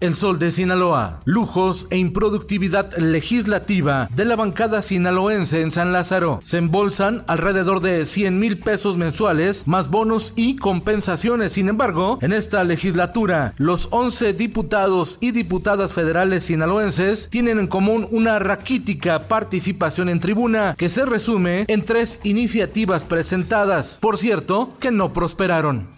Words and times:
El 0.00 0.14
Sol 0.14 0.38
de 0.38 0.50
Sinaloa, 0.50 1.20
lujos 1.26 1.88
e 1.90 1.98
improductividad 1.98 2.96
legislativa 2.96 4.08
de 4.16 4.24
la 4.24 4.34
bancada 4.34 4.80
sinaloense 4.80 5.60
en 5.60 5.72
San 5.72 5.92
Lázaro. 5.92 6.38
Se 6.42 6.56
embolsan 6.56 7.22
alrededor 7.26 7.82
de 7.82 8.06
100 8.06 8.38
mil 8.38 8.58
pesos 8.58 8.96
mensuales, 8.96 9.66
más 9.66 9.90
bonos 9.90 10.32
y 10.36 10.56
compensaciones. 10.56 11.52
Sin 11.52 11.68
embargo, 11.68 12.18
en 12.22 12.32
esta 12.32 12.64
legislatura, 12.64 13.52
los 13.58 13.88
11 13.90 14.32
diputados 14.32 15.18
y 15.20 15.32
diputadas 15.32 15.92
federales 15.92 16.44
sinaloenses 16.44 17.28
tienen 17.28 17.58
en 17.58 17.66
común 17.66 18.08
una 18.10 18.38
raquítica 18.38 19.28
participación 19.28 20.08
en 20.08 20.18
tribuna 20.18 20.76
que 20.78 20.88
se 20.88 21.04
resume 21.04 21.66
en 21.68 21.84
tres 21.84 22.20
iniciativas 22.24 23.04
presentadas. 23.04 23.98
Por 24.00 24.16
cierto, 24.16 24.72
que 24.80 24.92
no 24.92 25.12
prosperaron. 25.12 25.88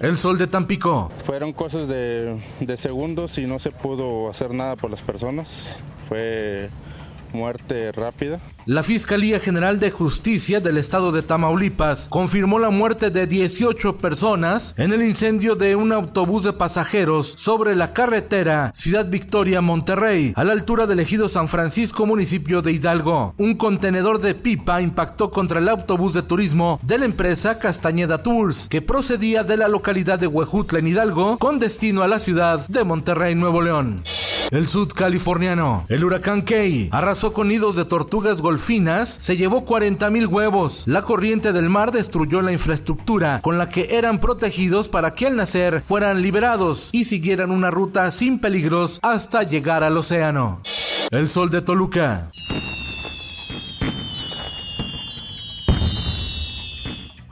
El 0.00 0.16
Sol 0.16 0.38
de 0.38 0.46
Tampico. 0.46 1.10
Fueron 1.26 1.52
cosas 1.52 1.88
de, 1.88 2.38
de 2.60 2.76
segundos 2.76 3.36
y 3.36 3.47
no 3.48 3.58
se 3.58 3.70
pudo 3.70 4.28
hacer 4.28 4.52
nada 4.52 4.76
por 4.76 4.90
las 4.90 5.02
personas. 5.02 5.78
Fue 6.08 6.68
muerte 7.32 7.92
rápida. 7.92 8.40
La 8.66 8.82
Fiscalía 8.82 9.40
General 9.40 9.80
de 9.80 9.90
Justicia 9.90 10.60
del 10.60 10.76
Estado 10.76 11.10
de 11.10 11.22
Tamaulipas 11.22 12.08
confirmó 12.10 12.58
la 12.58 12.70
muerte 12.70 13.10
de 13.10 13.26
18 13.26 13.96
personas 13.96 14.74
en 14.76 14.92
el 14.92 15.02
incendio 15.02 15.54
de 15.54 15.74
un 15.74 15.92
autobús 15.92 16.44
de 16.44 16.52
pasajeros 16.52 17.26
sobre 17.26 17.74
la 17.74 17.92
carretera 17.92 18.70
Ciudad 18.74 19.08
Victoria 19.08 19.60
Monterrey, 19.60 20.32
a 20.36 20.44
la 20.44 20.52
altura 20.52 20.86
del 20.86 21.00
ejido 21.00 21.28
San 21.28 21.48
Francisco, 21.48 22.04
municipio 22.04 22.60
de 22.60 22.72
Hidalgo. 22.72 23.34
Un 23.38 23.54
contenedor 23.54 24.20
de 24.20 24.34
pipa 24.34 24.82
impactó 24.82 25.30
contra 25.30 25.60
el 25.60 25.68
autobús 25.68 26.14
de 26.14 26.22
turismo 26.22 26.78
de 26.82 26.98
la 26.98 27.04
empresa 27.06 27.58
Castañeda 27.58 28.22
Tours, 28.22 28.68
que 28.68 28.82
procedía 28.82 29.44
de 29.44 29.56
la 29.56 29.68
localidad 29.68 30.18
de 30.18 30.26
Huejutla 30.26 30.78
en 30.78 30.88
Hidalgo 30.88 31.38
con 31.38 31.58
destino 31.58 32.02
a 32.02 32.08
la 32.08 32.18
ciudad 32.18 32.66
de 32.68 32.84
Monterrey, 32.84 33.34
Nuevo 33.34 33.62
León. 33.62 34.02
El 34.50 34.66
sudcaliforniano, 34.66 35.84
el 35.88 36.04
huracán 36.04 36.40
Key, 36.40 36.88
arrasó 36.90 37.34
con 37.34 37.48
nidos 37.48 37.76
de 37.76 37.84
tortugas 37.84 38.40
golfinas, 38.40 39.18
se 39.20 39.36
llevó 39.36 39.66
40 39.66 40.08
mil 40.08 40.26
huevos. 40.26 40.84
La 40.86 41.02
corriente 41.02 41.52
del 41.52 41.68
mar 41.68 41.92
destruyó 41.92 42.40
la 42.40 42.52
infraestructura 42.52 43.40
con 43.42 43.58
la 43.58 43.68
que 43.68 43.96
eran 43.98 44.20
protegidos 44.20 44.88
para 44.88 45.14
que 45.14 45.26
al 45.26 45.36
nacer 45.36 45.82
fueran 45.84 46.22
liberados 46.22 46.88
y 46.92 47.04
siguieran 47.04 47.50
una 47.50 47.70
ruta 47.70 48.10
sin 48.10 48.38
peligros 48.38 49.00
hasta 49.02 49.42
llegar 49.42 49.84
al 49.84 49.98
océano. 49.98 50.62
El 51.10 51.28
sol 51.28 51.50
de 51.50 51.60
Toluca. 51.60 52.30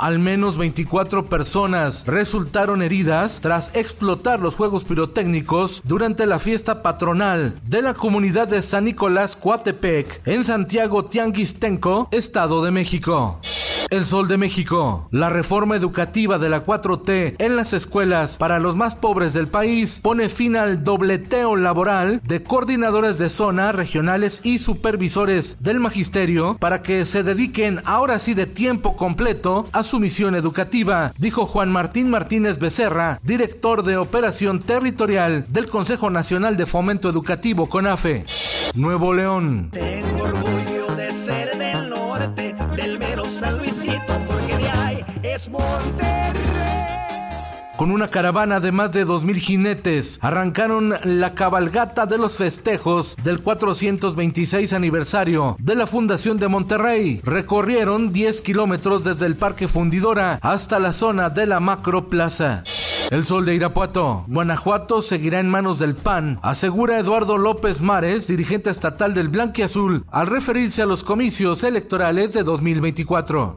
Al 0.07 0.21
menos 0.21 0.57
24 0.57 1.27
personas 1.27 2.07
resultaron 2.07 2.81
heridas 2.81 3.41
tras 3.41 3.75
explotar 3.75 4.39
los 4.39 4.55
juegos 4.55 4.85
pirotécnicos 4.85 5.83
durante 5.85 6.27
la 6.27 6.39
fiesta 6.39 6.81
patronal 6.81 7.59
de 7.65 7.83
la 7.83 7.93
comunidad 7.93 8.47
de 8.47 8.63
San 8.63 8.85
Nicolás 8.85 9.35
Coatepec 9.35 10.25
en 10.25 10.45
Santiago 10.45 11.05
Tianguistenco, 11.05 12.07
Estado 12.13 12.65
de 12.65 12.71
México. 12.71 13.41
El 13.91 14.05
Sol 14.05 14.27
de 14.27 14.37
México. 14.37 15.09
La 15.11 15.29
reforma 15.29 15.77
educativa 15.77 16.39
de 16.39 16.49
la 16.49 16.65
4T 16.65 17.37
en 17.39 17.57
las 17.57 17.73
escuelas 17.73 18.37
para 18.37 18.59
los 18.59 18.75
más 18.77 18.97
pobres 18.97 19.33
del 19.33 19.49
país 19.49 20.01
pone 20.03 20.29
fin 20.29 20.57
al 20.57 20.83
dobleteo 20.83 21.57
laboral 21.57 22.21
de 22.25 22.43
coordinadores 22.43 23.19
de 23.19 23.29
zona, 23.29 23.73
regionales 23.73 24.41
y 24.45 24.59
supervisores 24.59 25.59
del 25.61 25.81
magisterio 25.81 26.57
para 26.59 26.83
que 26.83 27.05
se 27.05 27.23
dediquen 27.23 27.81
ahora 27.85 28.19
sí 28.19 28.35
de 28.35 28.47
tiempo 28.47 28.97
completo 28.97 29.69
a 29.73 29.83
su 29.83 30.01
misión 30.01 30.35
educativa, 30.35 31.13
dijo 31.19 31.47
Juan 31.47 31.71
Martín 31.71 32.11
Martínez 32.11 32.59
Becerra, 32.59 33.21
director 33.23 33.85
de 33.85 33.97
operación 33.97 34.59
territorial 34.59 35.47
del 35.49 35.69
Consejo 35.69 36.11
Nacional 36.11 36.57
de 36.57 36.67
Fomento 36.67 37.09
Educativo 37.09 37.69
CONAFE. 37.69 38.25
Nuevo 38.75 39.15
León. 39.15 39.71
Con 47.77 47.91
una 47.91 48.09
caravana 48.09 48.59
de 48.59 48.73
más 48.73 48.93
de 48.93 49.07
2.000 49.07 49.35
jinetes, 49.35 50.19
arrancaron 50.23 50.95
la 51.05 51.35
cabalgata 51.35 52.07
de 52.07 52.17
los 52.17 52.37
festejos 52.37 53.17
del 53.23 53.43
426 53.43 54.73
aniversario 54.73 55.57
de 55.59 55.75
la 55.75 55.87
Fundación 55.87 56.39
de 56.39 56.49
Monterrey. 56.49 57.21
Recorrieron 57.23 58.13
10 58.13 58.41
kilómetros 58.41 59.05
desde 59.05 59.27
el 59.27 59.37
Parque 59.37 59.69
Fundidora 59.69 60.39
hasta 60.41 60.79
la 60.79 60.93
zona 60.93 61.29
de 61.29 61.47
la 61.47 61.61
Macro 61.61 62.09
Plaza. 62.09 62.65
El 63.11 63.25
sol 63.25 63.45
de 63.45 63.55
Irapuato. 63.55 64.25
Guanajuato 64.27 65.03
seguirá 65.03 65.39
en 65.39 65.49
manos 65.49 65.79
del 65.79 65.95
PAN, 65.95 66.41
asegura 66.43 66.99
Eduardo 66.99 67.37
López 67.37 67.83
Mares, 67.83 68.27
dirigente 68.27 68.71
estatal 68.71 69.13
del 69.13 69.29
Blanquiazul, 69.29 70.05
al 70.11 70.27
referirse 70.29 70.81
a 70.81 70.87
los 70.87 71.05
comicios 71.05 71.63
electorales 71.63 72.33
de 72.33 72.43
2024. 72.43 73.55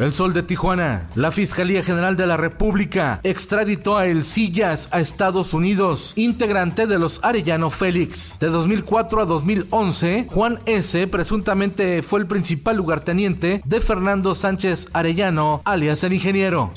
El 0.00 0.12
sol 0.12 0.32
de 0.32 0.42
Tijuana. 0.42 1.10
La 1.14 1.30
Fiscalía 1.30 1.82
General 1.82 2.16
de 2.16 2.26
la 2.26 2.38
República 2.38 3.20
extraditó 3.22 3.98
a 3.98 4.06
El 4.06 4.24
Sillas 4.24 4.88
a 4.92 5.00
Estados 5.00 5.52
Unidos, 5.52 6.14
integrante 6.16 6.86
de 6.86 6.98
los 6.98 7.22
Arellano 7.22 7.68
Félix. 7.68 8.38
De 8.38 8.46
2004 8.46 9.20
a 9.20 9.24
2011, 9.26 10.26
Juan 10.30 10.58
S. 10.64 11.06
presuntamente 11.08 12.00
fue 12.00 12.20
el 12.20 12.26
principal 12.26 12.78
lugarteniente 12.78 13.60
de 13.62 13.80
Fernando 13.80 14.34
Sánchez 14.34 14.88
Arellano, 14.94 15.60
alias 15.66 16.02
el 16.02 16.14
ingeniero. 16.14 16.72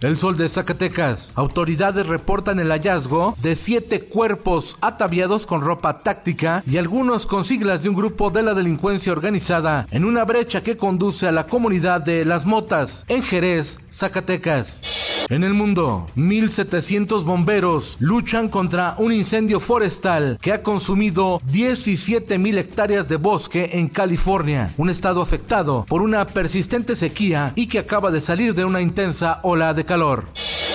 El 0.00 0.16
sol 0.16 0.36
de 0.36 0.48
Zacatecas. 0.48 1.32
Autoridades 1.34 2.06
reportan 2.06 2.60
el 2.60 2.70
hallazgo 2.70 3.36
de 3.42 3.56
siete 3.56 4.02
cuerpos 4.02 4.76
ataviados 4.80 5.46
con 5.46 5.62
ropa 5.62 6.04
táctica 6.04 6.62
y 6.64 6.76
algunos 6.76 7.26
con 7.26 7.44
siglas 7.44 7.82
de 7.82 7.88
un 7.88 7.96
grupo 7.96 8.30
de 8.30 8.44
la 8.44 8.54
delincuencia 8.54 9.10
organizada 9.10 9.88
en 9.90 10.04
una 10.04 10.24
brecha 10.24 10.62
que 10.62 10.76
conduce 10.76 11.26
a 11.26 11.32
la 11.32 11.48
comunidad 11.48 12.00
de 12.02 12.24
Las 12.24 12.46
Motas, 12.46 12.67
en 12.70 13.22
Jerez, 13.22 13.86
Zacatecas. 13.90 15.26
En 15.30 15.42
el 15.42 15.54
mundo, 15.54 16.06
1.700 16.16 17.24
bomberos 17.24 17.96
luchan 17.98 18.48
contra 18.48 18.94
un 18.98 19.12
incendio 19.12 19.58
forestal 19.58 20.38
que 20.40 20.52
ha 20.52 20.62
consumido 20.62 21.40
17.000 21.50 22.58
hectáreas 22.58 23.08
de 23.08 23.16
bosque 23.16 23.70
en 23.72 23.88
California, 23.88 24.74
un 24.76 24.90
estado 24.90 25.22
afectado 25.22 25.86
por 25.88 26.02
una 26.02 26.26
persistente 26.26 26.94
sequía 26.94 27.52
y 27.56 27.68
que 27.68 27.78
acaba 27.78 28.10
de 28.10 28.20
salir 28.20 28.54
de 28.54 28.66
una 28.66 28.82
intensa 28.82 29.40
ola 29.44 29.72
de 29.72 29.84
calor. 29.84 30.26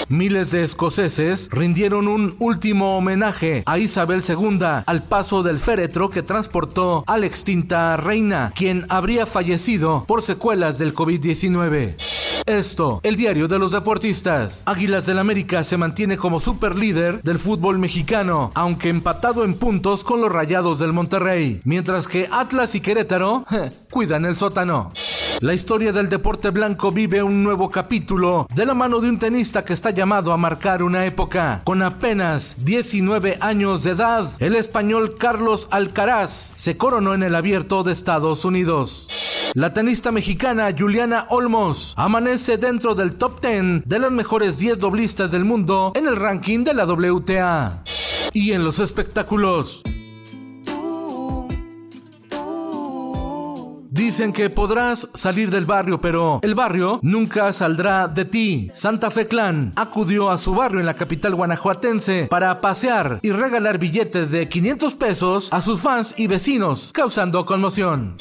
Miles 0.10 0.52
de 0.52 0.64
escoceses 0.64 1.50
rindieron 1.52 2.08
un 2.08 2.36
último 2.40 2.98
homenaje 2.98 3.64
a 3.66 3.78
Isabel 3.80 4.22
II 4.28 4.60
al 4.86 5.04
paso 5.04 5.44
del 5.44 5.58
féretro 5.58 6.10
que 6.10 6.24
transportó 6.24 7.04
a 7.08 7.18
la 7.18 7.26
extinta 7.26 7.96
reina, 7.96 8.52
quien 8.56 8.86
habría 8.90 9.26
fallecido 9.26 10.06
por 10.08 10.22
secuelas 10.22 10.78
del 10.78 10.94
COVID-19. 10.94 12.33
Esto, 12.46 13.00
el 13.04 13.16
diario 13.16 13.48
de 13.48 13.58
los 13.58 13.72
deportistas. 13.72 14.64
Águilas 14.66 15.06
del 15.06 15.20
América 15.20 15.64
se 15.64 15.78
mantiene 15.78 16.18
como 16.18 16.42
superlíder 16.42 17.22
del 17.24 17.38
fútbol 17.38 17.80
mexicano, 17.80 18.52
aunque 18.54 18.90
empatado 18.90 19.46
en 19.46 19.54
puntos 19.54 20.04
con 20.04 20.20
los 20.20 20.32
Rayados 20.32 20.80
del 20.80 20.92
Monterrey, 20.92 21.62
mientras 21.64 22.08
que 22.08 22.28
Atlas 22.30 22.76
y 22.76 22.82
Querétaro 22.82 23.46
cuidan 23.90 24.26
el 24.26 24.36
sótano. 24.36 24.92
La 25.40 25.54
historia 25.54 25.92
del 25.94 26.10
deporte 26.10 26.50
blanco 26.50 26.92
vive 26.92 27.24
un 27.24 27.44
nuevo 27.44 27.70
capítulo 27.70 28.48
de 28.54 28.66
la 28.66 28.74
mano 28.74 29.00
de 29.00 29.10
un 29.10 29.20
tenista 29.20 29.64
que 29.64 29.74
está 29.74 29.92
llamado 29.92 30.34
a 30.34 30.38
marcar 30.38 30.84
una 30.84 31.06
época. 31.06 31.62
Con 31.64 31.82
apenas 31.82 32.58
19 32.60 33.38
años 33.40 33.84
de 33.84 33.92
edad, 33.92 34.30
el 34.40 34.56
español 34.56 35.16
Carlos 35.18 35.70
Alcaraz 35.72 36.54
se 36.56 36.78
coronó 36.78 37.14
en 37.14 37.24
el 37.24 37.36
abierto 37.36 37.84
de 37.84 37.94
Estados 37.94 38.46
Unidos. 38.46 39.08
La 39.54 39.74
tenista 39.74 40.12
mexicana 40.12 40.74
Juliana 40.78 41.26
Olmos 41.30 41.94
amanece 41.98 42.33
dentro 42.34 42.96
del 42.96 43.16
top 43.16 43.40
10 43.42 43.84
de 43.86 44.00
las 44.00 44.12
mejores 44.12 44.58
10 44.58 44.80
doblistas 44.80 45.30
del 45.30 45.46
mundo 45.46 45.92
en 45.96 46.08
el 46.08 46.16
ranking 46.16 46.64
de 46.64 46.74
la 46.74 46.86
WTA. 46.86 47.84
Y 48.34 48.54
en 48.54 48.64
los 48.64 48.80
espectáculos. 48.80 49.84
Dicen 53.92 54.34
que 54.34 54.50
podrás 54.50 55.10
salir 55.14 55.52
del 55.52 55.68
barrio, 55.68 56.02
pero 56.02 56.40
el 56.42 56.56
barrio 56.56 57.00
nunca 57.04 57.54
saldrá 57.54 58.08
de 58.08 58.26
ti. 58.26 58.72
Santa 58.74 59.12
Fe 59.12 59.28
Clan 59.28 59.72
acudió 59.76 60.32
a 60.32 60.40
su 60.40 60.56
barrio 60.56 60.80
en 60.80 60.88
la 60.88 60.96
capital 60.96 61.36
guanajuatense 61.36 62.26
para 62.32 62.60
pasear 62.62 63.20
y 63.22 63.32
regalar 63.32 63.78
billetes 63.78 64.32
de 64.32 64.50
500 64.50 64.96
pesos 64.96 65.50
a 65.54 65.62
sus 65.62 65.82
fans 65.82 66.16
y 66.18 66.26
vecinos, 66.26 66.92
causando 66.94 67.46
conmoción. 67.46 68.18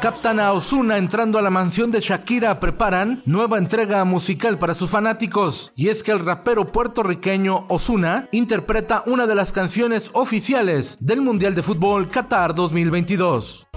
Captan 0.00 0.40
a 0.40 0.52
Osuna 0.52 0.96
entrando 0.96 1.38
a 1.38 1.42
la 1.42 1.50
mansión 1.50 1.90
de 1.90 2.00
Shakira 2.00 2.58
preparan 2.58 3.22
nueva 3.26 3.58
entrega 3.58 4.02
musical 4.04 4.58
para 4.58 4.72
sus 4.72 4.88
fanáticos. 4.88 5.72
Y 5.76 5.88
es 5.88 6.02
que 6.02 6.12
el 6.12 6.20
rapero 6.20 6.72
puertorriqueño 6.72 7.66
Osuna 7.68 8.26
interpreta 8.32 9.02
una 9.06 9.26
de 9.26 9.34
las 9.34 9.52
canciones 9.52 10.10
oficiales 10.14 10.96
del 11.00 11.20
Mundial 11.20 11.54
de 11.54 11.62
Fútbol 11.62 12.08
Qatar 12.08 12.54
2022. 12.54 13.68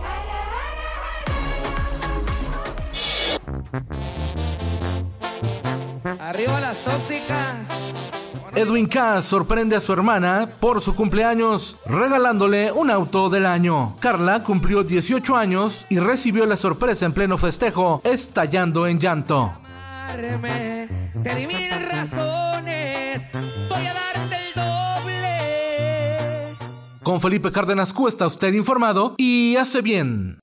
Arriba 6.19 6.59
las 6.61 6.77
tóxicas. 6.85 8.22
Edwin 8.55 8.87
K. 8.87 9.21
sorprende 9.21 9.75
a 9.75 9.79
su 9.79 9.93
hermana 9.93 10.49
por 10.59 10.81
su 10.81 10.95
cumpleaños 10.95 11.79
regalándole 11.85 12.71
un 12.71 12.89
auto 12.91 13.29
del 13.29 13.45
año. 13.45 13.95
Carla 13.99 14.43
cumplió 14.43 14.83
18 14.83 15.35
años 15.35 15.85
y 15.89 15.99
recibió 15.99 16.45
la 16.45 16.57
sorpresa 16.57 17.05
en 17.05 17.13
pleno 17.13 17.37
festejo, 17.37 18.01
estallando 18.03 18.87
en 18.87 18.99
llanto. 18.99 19.53
Te 21.23 21.35
di 21.35 21.47
mil 21.47 21.69
razones, 21.89 23.29
voy 23.69 23.85
a 23.85 23.93
darte 23.93 24.35
el 24.35 24.53
doble. 24.55 26.57
Con 27.01 27.21
Felipe 27.21 27.49
Cárdenas 27.51 27.93
Cuesta 27.93 28.27
usted 28.27 28.53
informado 28.53 29.15
y 29.17 29.55
hace 29.55 29.81
bien. 29.81 30.39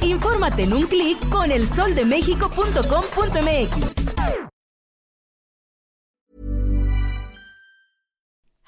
Infórmate 0.00 0.62
en 0.64 0.72
un 0.72 0.82
clic 0.82 1.16
con 1.28 1.52
elsoldemexico.com.mx. 1.52 4.01